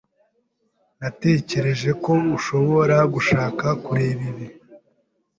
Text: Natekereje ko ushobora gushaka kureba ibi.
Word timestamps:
Natekereje 0.99 1.89
ko 2.03 2.13
ushobora 2.37 2.97
gushaka 3.13 3.65
kureba 3.83 4.23
ibi. 4.31 4.47